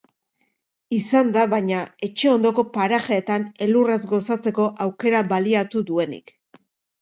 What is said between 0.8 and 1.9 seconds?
Izan da baina,